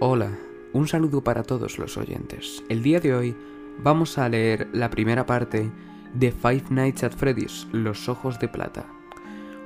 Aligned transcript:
Hola, 0.00 0.30
un 0.72 0.86
saludo 0.86 1.24
para 1.24 1.42
todos 1.42 1.76
los 1.76 1.96
oyentes. 1.96 2.62
El 2.68 2.84
día 2.84 3.00
de 3.00 3.16
hoy 3.16 3.36
vamos 3.82 4.16
a 4.16 4.28
leer 4.28 4.68
la 4.72 4.90
primera 4.90 5.26
parte 5.26 5.72
de 6.14 6.30
Five 6.30 6.66
Nights 6.70 7.02
at 7.02 7.10
Freddy's, 7.10 7.66
Los 7.72 8.08
Ojos 8.08 8.38
de 8.38 8.46
Plata. 8.46 8.86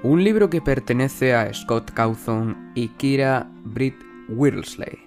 Un 0.03 0.25
libro 0.25 0.49
que 0.49 0.63
pertenece 0.63 1.35
a 1.35 1.53
Scott 1.53 1.91
Cawthon 1.91 2.73
y 2.75 2.89
Kira 2.89 3.51
Britt 3.63 3.97
Whirlsley. 4.31 5.01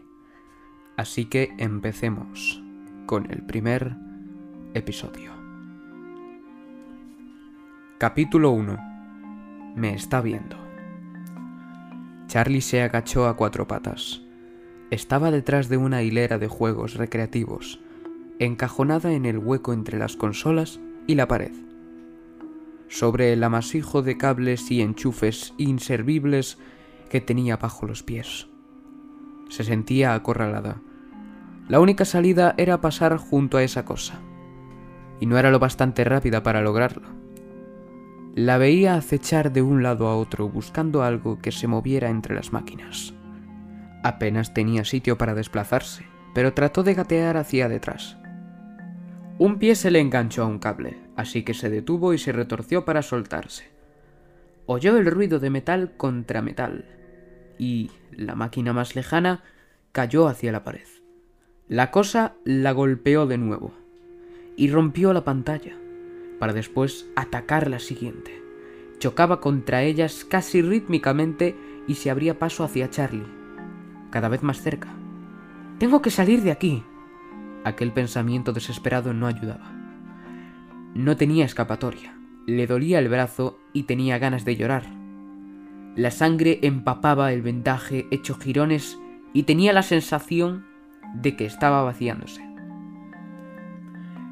Así 0.95 1.25
que 1.25 1.55
empecemos 1.57 2.61
con 3.07 3.31
el 3.31 3.43
primer 3.43 3.95
episodio. 4.75 5.31
Capítulo 7.97 8.51
1. 8.51 8.77
Me 9.75 9.95
está 9.95 10.21
viendo. 10.21 10.55
Charlie 12.27 12.61
se 12.61 12.83
agachó 12.83 13.27
a 13.27 13.35
cuatro 13.35 13.67
patas. 13.67 14.24
Estaba 14.91 15.31
detrás 15.31 15.67
de 15.67 15.77
una 15.77 16.03
hilera 16.03 16.37
de 16.37 16.47
juegos 16.47 16.93
recreativos, 16.93 17.79
encajonada 18.37 19.13
en 19.13 19.25
el 19.25 19.39
hueco 19.39 19.73
entre 19.73 19.97
las 19.97 20.15
consolas 20.15 20.79
y 21.07 21.15
la 21.15 21.27
pared. 21.27 21.51
Sobre 22.87 23.33
el 23.33 23.43
amasijo 23.43 24.03
de 24.03 24.17
cables 24.17 24.69
y 24.69 24.81
enchufes 24.81 25.55
inservibles 25.57 26.59
que 27.09 27.19
tenía 27.19 27.57
bajo 27.57 27.87
los 27.87 28.03
pies. 28.03 28.47
Se 29.49 29.63
sentía 29.63 30.13
acorralada. 30.13 30.81
La 31.67 31.79
única 31.79 32.05
salida 32.05 32.53
era 32.57 32.79
pasar 32.79 33.17
junto 33.17 33.57
a 33.57 33.63
esa 33.63 33.85
cosa. 33.85 34.19
Y 35.19 35.25
no 35.25 35.39
era 35.39 35.49
lo 35.49 35.57
bastante 35.57 36.03
rápida 36.03 36.43
para 36.43 36.61
lograrlo. 36.61 37.07
La 38.35 38.59
veía 38.59 38.95
acechar 38.95 39.51
de 39.51 39.63
un 39.63 39.81
lado 39.81 40.07
a 40.09 40.15
otro 40.15 40.47
buscando 40.47 41.01
algo 41.01 41.39
que 41.39 41.51
se 41.51 41.67
moviera 41.67 42.09
entre 42.09 42.35
las 42.35 42.53
máquinas. 42.53 43.15
Apenas 44.05 44.53
tenía 44.53 44.85
sitio 44.85 45.17
para 45.17 45.33
desplazarse, 45.33 46.05
pero 46.35 46.53
trató 46.53 46.83
de 46.83 46.93
gatear 46.93 47.37
hacia 47.37 47.67
detrás. 47.67 48.17
Un 49.39 49.57
pie 49.57 49.73
se 49.73 49.89
le 49.89 49.99
enganchó 49.99 50.43
a 50.43 50.45
un 50.45 50.59
cable, 50.59 50.99
así 51.15 51.41
que 51.41 51.55
se 51.55 51.71
detuvo 51.71 52.13
y 52.13 52.19
se 52.19 52.31
retorció 52.31 52.85
para 52.85 53.01
soltarse. 53.01 53.71
Oyó 54.67 54.95
el 54.97 55.07
ruido 55.07 55.39
de 55.39 55.49
metal 55.49 55.93
contra 55.97 56.43
metal, 56.43 56.85
y 57.57 57.89
la 58.11 58.35
máquina 58.35 58.73
más 58.73 58.95
lejana 58.95 59.43
cayó 59.91 60.27
hacia 60.27 60.51
la 60.51 60.63
pared. 60.63 60.85
La 61.67 61.89
cosa 61.89 62.35
la 62.43 62.73
golpeó 62.73 63.25
de 63.25 63.39
nuevo, 63.39 63.73
y 64.55 64.69
rompió 64.69 65.13
la 65.13 65.23
pantalla, 65.23 65.75
para 66.37 66.53
después 66.53 67.07
atacar 67.15 67.71
la 67.71 67.79
siguiente. 67.79 68.39
Chocaba 68.99 69.41
contra 69.41 69.81
ellas 69.81 70.25
casi 70.29 70.61
rítmicamente 70.61 71.55
y 71.87 71.95
se 71.95 72.11
abría 72.11 72.37
paso 72.37 72.63
hacia 72.63 72.91
Charlie, 72.91 73.34
cada 74.15 74.29
vez 74.29 74.43
más 74.43 74.61
cerca. 74.61 74.87
Tengo 75.77 76.01
que 76.01 76.09
salir 76.09 76.41
de 76.41 76.51
aquí. 76.51 76.85
Aquel 77.65 77.91
pensamiento 77.91 78.53
desesperado 78.53 79.13
no 79.13 79.27
ayudaba. 79.27 79.73
No 80.93 81.17
tenía 81.17 81.43
escapatoria, 81.43 82.17
le 82.47 82.65
dolía 82.65 82.99
el 82.99 83.09
brazo 83.09 83.59
y 83.73 83.83
tenía 83.83 84.17
ganas 84.17 84.45
de 84.45 84.55
llorar. 84.55 84.85
La 85.97 86.11
sangre 86.11 86.59
empapaba 86.61 87.33
el 87.33 87.41
vendaje 87.41 88.07
hecho 88.09 88.35
jirones 88.35 88.97
y 89.33 89.43
tenía 89.43 89.73
la 89.73 89.83
sensación 89.83 90.65
de 91.13 91.35
que 91.35 91.45
estaba 91.45 91.83
vaciándose. 91.83 92.41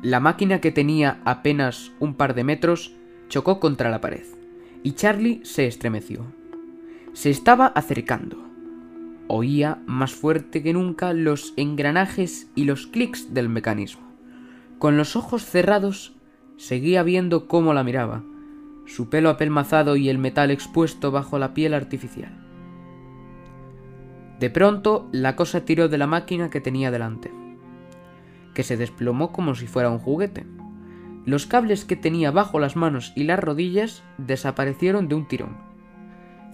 La 0.02 0.22
máquina 0.22 0.62
que 0.62 0.72
tenía 0.72 1.20
apenas 1.26 1.92
un 2.00 2.14
par 2.14 2.36
de 2.36 2.46
metros 2.46 2.96
chocó 3.28 3.60
contra 3.60 3.90
la 3.90 4.00
pared 4.00 4.24
y 4.82 4.94
Charlie 4.94 5.42
se 5.44 5.68
estremeció. 5.68 6.26
Se 7.12 7.30
estaba 7.30 7.66
acercando. 7.66 8.43
Oía 9.28 9.82
más 9.86 10.14
fuerte 10.14 10.62
que 10.62 10.74
nunca 10.74 11.14
los 11.14 11.54
engranajes 11.56 12.52
y 12.56 12.66
los 12.66 12.88
clics 12.88 13.34
del 13.34 13.48
mecanismo. 13.48 14.04
Con 14.80 14.98
los 14.98 15.16
ojos 15.16 15.46
cerrados, 15.46 16.14
seguía 16.58 17.04
viendo 17.04 17.48
cómo 17.48 17.74
la 17.74 17.84
miraba, 17.84 18.24
su 18.86 19.10
pelo 19.10 19.30
apelmazado 19.30 19.96
y 19.96 20.10
el 20.10 20.18
metal 20.18 20.52
expuesto 20.52 21.12
bajo 21.12 21.40
la 21.40 21.54
piel 21.54 21.74
artificial. 21.74 22.38
De 24.40 24.50
pronto, 24.50 25.08
la 25.14 25.38
cosa 25.38 25.64
tiró 25.64 25.88
de 25.88 25.98
la 25.98 26.08
máquina 26.08 26.50
que 26.50 26.60
tenía 26.60 26.92
delante, 26.92 27.32
que 28.54 28.64
se 28.64 28.76
desplomó 28.76 29.32
como 29.32 29.56
si 29.56 29.68
fuera 29.68 29.90
un 29.90 30.00
juguete. 30.00 30.46
Los 31.26 31.46
cables 31.46 31.86
que 31.86 31.96
tenía 31.96 32.32
bajo 32.32 32.60
las 32.60 32.76
manos 32.76 33.14
y 33.16 33.24
las 33.24 33.40
rodillas 33.40 34.04
desaparecieron 34.18 35.08
de 35.08 35.16
un 35.16 35.28
tirón 35.30 35.73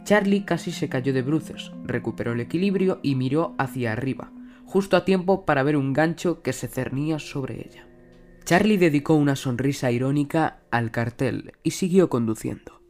Charlie 0.03 0.45
casi 0.45 0.71
se 0.71 0.89
cayó 0.89 1.13
de 1.13 1.21
bruces, 1.21 1.71
recuperó 1.83 2.33
el 2.33 2.39
equilibrio 2.39 2.99
y 3.03 3.15
miró 3.15 3.55
hacia 3.57 3.91
arriba, 3.91 4.31
justo 4.65 4.97
a 4.97 5.05
tiempo 5.05 5.45
para 5.45 5.63
ver 5.63 5.77
un 5.77 5.93
gancho 5.93 6.41
que 6.41 6.53
se 6.53 6.67
cernía 6.67 7.19
sobre 7.19 7.55
ella. 7.55 7.87
Charlie 8.45 8.77
dedicó 8.77 9.13
una 9.13 9.35
sonrisa 9.35 9.91
irónica 9.91 10.61
al 10.71 10.91
cartel 10.91 11.53
y 11.63 11.71
siguió 11.71 12.09
conduciendo. 12.09 12.81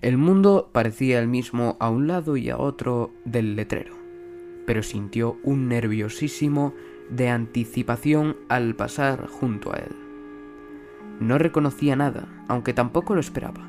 El 0.00 0.16
mundo 0.16 0.70
parecía 0.72 1.20
el 1.20 1.28
mismo 1.28 1.76
a 1.80 1.90
un 1.90 2.06
lado 2.06 2.36
y 2.36 2.50
a 2.50 2.58
otro 2.58 3.12
del 3.24 3.56
letrero, 3.56 3.94
pero 4.66 4.82
sintió 4.82 5.38
un 5.44 5.68
nerviosísimo 5.68 6.74
de 7.10 7.28
anticipación 7.28 8.36
al 8.48 8.74
pasar 8.76 9.26
junto 9.28 9.72
a 9.72 9.78
él. 9.78 9.96
No 11.20 11.38
reconocía 11.38 11.96
nada, 11.96 12.28
aunque 12.48 12.74
tampoco 12.74 13.14
lo 13.14 13.20
esperaba, 13.20 13.68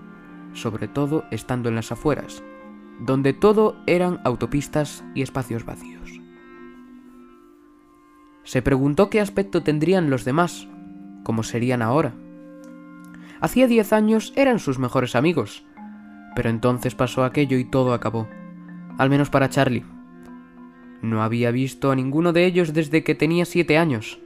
sobre 0.53 0.88
todo 0.88 1.25
estando 1.31 1.69
en 1.69 1.75
las 1.75 1.91
afueras, 1.91 2.44
donde 2.99 3.33
todo 3.33 3.77
eran 3.87 4.19
autopistas 4.23 5.03
y 5.15 5.21
espacios 5.21 5.65
vacíos. 5.65 6.21
Se 8.43 8.61
preguntó 8.61 9.09
qué 9.09 9.21
aspecto 9.21 9.63
tendrían 9.63 10.09
los 10.09 10.25
demás, 10.25 10.67
cómo 11.23 11.43
serían 11.43 11.81
ahora. 11.81 12.13
Hacía 13.41 13.67
diez 13.67 13.93
años 13.93 14.33
eran 14.35 14.59
sus 14.59 14.79
mejores 14.79 15.15
amigos, 15.15 15.63
pero 16.35 16.49
entonces 16.49 16.95
pasó 16.95 17.23
aquello 17.23 17.57
y 17.57 17.63
todo 17.63 17.93
acabó, 17.93 18.27
al 18.97 19.09
menos 19.09 19.29
para 19.29 19.49
Charlie. 19.49 19.85
No 21.01 21.23
había 21.23 21.51
visto 21.51 21.91
a 21.91 21.95
ninguno 21.95 22.33
de 22.33 22.45
ellos 22.45 22.73
desde 22.73 23.03
que 23.03 23.15
tenía 23.15 23.45
siete 23.45 23.77
años. 23.77 24.19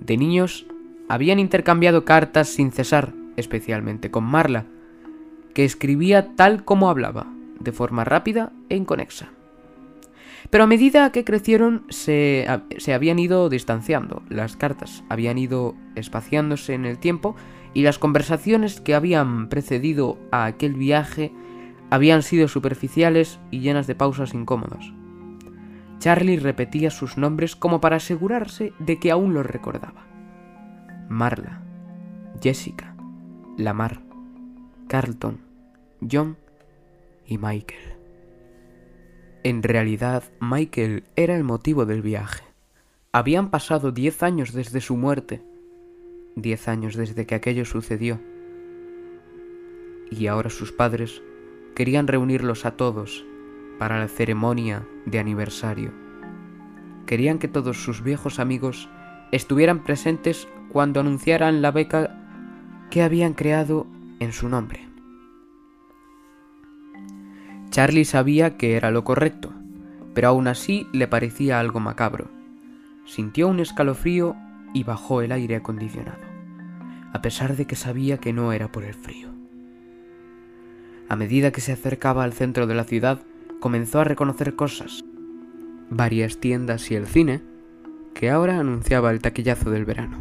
De 0.00 0.16
niños 0.16 0.66
habían 1.08 1.38
intercambiado 1.38 2.04
cartas 2.04 2.48
sin 2.48 2.72
cesar, 2.72 3.12
especialmente 3.36 4.10
con 4.10 4.24
Marla, 4.24 4.66
que 5.54 5.64
escribía 5.64 6.34
tal 6.34 6.64
como 6.64 6.90
hablaba 6.90 7.26
de 7.60 7.72
forma 7.72 8.04
rápida 8.04 8.52
e 8.68 8.76
inconexa. 8.76 9.28
Pero 10.48 10.64
a 10.64 10.66
medida 10.66 11.12
que 11.12 11.24
crecieron 11.24 11.84
se, 11.90 12.46
se, 12.78 12.94
habían 12.94 13.18
ido 13.18 13.48
distanciando, 13.48 14.22
las 14.28 14.56
cartas 14.56 15.04
habían 15.08 15.38
ido 15.38 15.76
espaciándose 15.94 16.74
en 16.74 16.86
el 16.86 16.98
tiempo 16.98 17.36
y 17.74 17.82
las 17.82 17.98
conversaciones 17.98 18.80
que 18.80 18.94
habían 18.94 19.48
precedido 19.48 20.18
a 20.32 20.46
aquel 20.46 20.74
viaje 20.74 21.32
habían 21.90 22.22
sido 22.22 22.48
superficiales 22.48 23.38
y 23.50 23.60
llenas 23.60 23.86
de 23.86 23.94
pausas 23.94 24.34
incómodas. 24.34 24.92
Charlie 25.98 26.38
repetía 26.38 26.90
sus 26.90 27.18
nombres 27.18 27.54
como 27.54 27.80
para 27.80 27.96
asegurarse 27.96 28.72
de 28.78 28.98
que 28.98 29.10
aún 29.10 29.34
los 29.34 29.44
recordaba. 29.44 30.06
Marla, 31.08 31.60
Jessica, 32.42 32.96
Lamar, 33.58 34.00
Carlton, 34.88 35.40
John 36.10 36.38
y 37.30 37.38
Michael. 37.38 37.94
En 39.44 39.62
realidad, 39.62 40.24
Michael 40.40 41.04
era 41.16 41.34
el 41.36 41.44
motivo 41.44 41.86
del 41.86 42.02
viaje. 42.02 42.44
Habían 43.12 43.50
pasado 43.50 43.92
diez 43.92 44.22
años 44.22 44.52
desde 44.52 44.82
su 44.82 44.96
muerte, 44.96 45.40
diez 46.36 46.68
años 46.68 46.96
desde 46.96 47.24
que 47.24 47.36
aquello 47.36 47.64
sucedió. 47.64 48.20
Y 50.10 50.26
ahora 50.26 50.50
sus 50.50 50.72
padres 50.72 51.22
querían 51.74 52.08
reunirlos 52.08 52.66
a 52.66 52.72
todos 52.72 53.24
para 53.78 53.98
la 53.98 54.08
ceremonia 54.08 54.86
de 55.06 55.20
aniversario. 55.20 55.92
Querían 57.06 57.38
que 57.38 57.48
todos 57.48 57.82
sus 57.82 58.02
viejos 58.02 58.40
amigos 58.40 58.90
estuvieran 59.30 59.84
presentes 59.84 60.48
cuando 60.68 61.00
anunciaran 61.00 61.62
la 61.62 61.70
beca 61.70 62.16
que 62.90 63.02
habían 63.02 63.34
creado 63.34 63.86
en 64.18 64.32
su 64.32 64.48
nombre. 64.48 64.89
Charlie 67.70 68.04
sabía 68.04 68.56
que 68.56 68.74
era 68.74 68.90
lo 68.90 69.04
correcto, 69.04 69.52
pero 70.12 70.28
aún 70.28 70.48
así 70.48 70.88
le 70.92 71.06
parecía 71.06 71.60
algo 71.60 71.78
macabro. 71.78 72.28
Sintió 73.06 73.48
un 73.48 73.60
escalofrío 73.60 74.36
y 74.74 74.84
bajó 74.84 75.22
el 75.22 75.32
aire 75.32 75.56
acondicionado, 75.56 76.20
a 77.12 77.22
pesar 77.22 77.56
de 77.56 77.66
que 77.66 77.76
sabía 77.76 78.18
que 78.18 78.32
no 78.32 78.52
era 78.52 78.70
por 78.72 78.84
el 78.84 78.94
frío. 78.94 79.28
A 81.08 81.16
medida 81.16 81.52
que 81.52 81.60
se 81.60 81.72
acercaba 81.72 82.24
al 82.24 82.32
centro 82.32 82.66
de 82.66 82.74
la 82.74 82.84
ciudad, 82.84 83.20
comenzó 83.60 84.00
a 84.00 84.04
reconocer 84.04 84.56
cosas, 84.56 85.04
varias 85.90 86.38
tiendas 86.38 86.90
y 86.90 86.96
el 86.96 87.06
cine, 87.06 87.40
que 88.14 88.30
ahora 88.30 88.58
anunciaba 88.58 89.10
el 89.10 89.20
taquillazo 89.20 89.70
del 89.70 89.84
verano. 89.84 90.18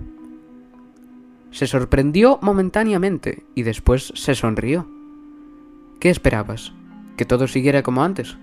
Se 1.52 1.66
sorprendió 1.66 2.38
momentáneamente 2.42 3.44
y 3.56 3.63
después 3.63 4.13
se 4.16 4.36
sonrió. 4.36 4.88
¿Qué 6.00 6.10
esperabas? 6.10 6.74
Que 7.19 7.25
todo 7.25 7.50
siguiera 7.50 7.83
como 7.83 8.01
antes. 8.01 8.38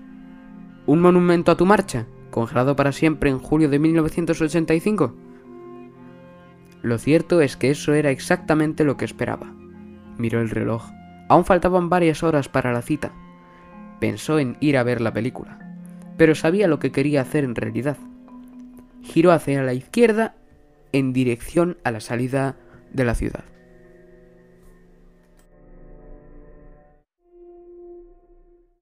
Un 0.85 1.01
monumento 1.01 1.51
a 1.51 1.57
tu 1.57 1.65
marcha, 1.65 2.05
congelado 2.29 2.75
para 2.75 2.91
siempre 2.91 3.31
en 3.31 3.39
julio 3.39 3.69
de 3.69 3.79
1985? 3.79 5.15
Lo 6.83 6.99
cierto 6.99 7.41
es 7.41 7.57
que 7.57 7.71
eso 7.71 7.95
era 7.95 8.11
exactamente 8.11 8.83
lo 8.83 8.95
que 8.95 9.05
esperaba. 9.05 9.51
Miró 10.19 10.41
el 10.41 10.51
reloj. 10.51 10.91
Aún 11.27 11.43
faltaban 11.43 11.89
varias 11.89 12.21
horas 12.21 12.49
para 12.49 12.71
la 12.71 12.83
cita. 12.83 13.13
Pensó 13.99 14.37
en 14.37 14.57
ir 14.59 14.77
a 14.77 14.83
ver 14.83 15.01
la 15.01 15.11
película, 15.11 15.57
pero 16.15 16.35
sabía 16.35 16.67
lo 16.67 16.77
que 16.77 16.91
quería 16.91 17.21
hacer 17.21 17.45
en 17.45 17.55
realidad. 17.55 17.97
Giró 19.01 19.31
hacia 19.31 19.63
la 19.63 19.73
izquierda 19.73 20.35
en 20.91 21.13
dirección 21.13 21.77
a 21.83 21.89
la 21.89 21.99
salida 21.99 22.57
de 22.93 23.05
la 23.05 23.15
ciudad. 23.15 23.43